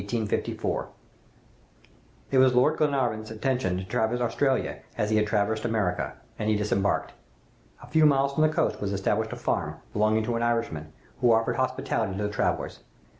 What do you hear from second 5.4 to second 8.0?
America, and he disembarked. A